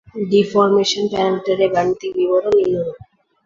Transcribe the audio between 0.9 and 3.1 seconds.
প্যারামিটারের গাণিতিক বিবরণ নিম্নরূপ: